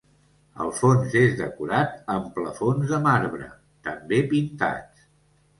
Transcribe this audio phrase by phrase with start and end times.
[0.63, 3.51] El fons és decorat amb plafons de marbre,
[3.89, 5.07] també pintats.